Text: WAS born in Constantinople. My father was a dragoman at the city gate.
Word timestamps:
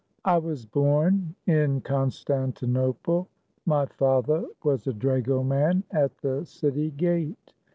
WAS 0.25 0.65
born 0.65 1.35
in 1.45 1.79
Constantinople. 1.81 3.27
My 3.67 3.85
father 3.85 4.47
was 4.63 4.87
a 4.87 4.93
dragoman 4.93 5.83
at 5.91 6.17
the 6.17 6.43
city 6.43 6.89
gate. 6.89 7.53